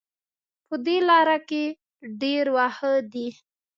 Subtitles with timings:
[0.67, 1.63] په دې لاره کې
[2.21, 3.27] ډېر واښه دي